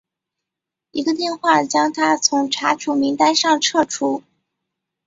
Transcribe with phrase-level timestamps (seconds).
[0.89, 4.23] 一个电话将他从查处名单上撤除。